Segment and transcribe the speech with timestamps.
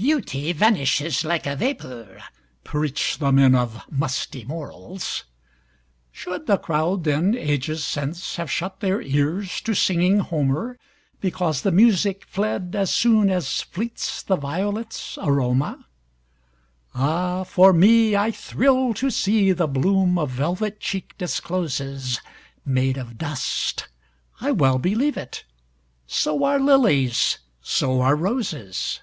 [0.00, 2.22] Beauty vanishes like a vapor,
[2.62, 5.24] Preach the men of musty morals!
[6.12, 10.78] Should the crowd then, ages since, Have shut their ears to singing Homer,
[11.20, 15.84] Because the music fled as soonAs fleets the violets' aroma?
[16.94, 22.20] Ah, for me, I thrill to seeThe bloom a velvet cheek discloses,
[22.64, 25.44] Made of dust—I well believe it!
[26.06, 29.00] So are lilies, so are roses!